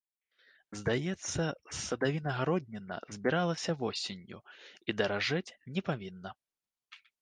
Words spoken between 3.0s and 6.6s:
збіралася восенню, і даражэць не павінна.